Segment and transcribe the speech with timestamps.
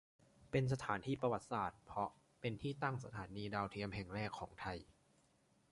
[0.51, 2.09] เป็นสถานที่ประวัติศาสตร์เพราะ
[2.41, 4.77] เป็นที่ตั้งสถานีดาวเทียมแห่งแรกของไทย